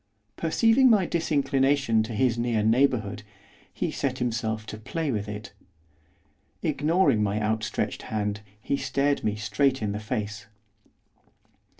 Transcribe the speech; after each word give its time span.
Perceiving 0.35 0.89
my 0.89 1.05
disinclination 1.05 2.01
to 2.01 2.13
his 2.13 2.35
near 2.35 2.63
neighbourhood, 2.63 3.21
he 3.71 3.91
set 3.91 4.17
himself 4.17 4.65
to 4.65 4.79
play 4.79 5.11
with 5.11 5.29
it. 5.29 5.53
Ignoring 6.63 7.21
my 7.21 7.39
outstretched 7.39 8.01
hand, 8.01 8.41
he 8.59 8.77
stared 8.77 9.23
me 9.23 9.35
straight 9.35 9.79
in 9.79 9.91
the 9.91 9.99
face. 9.99 10.47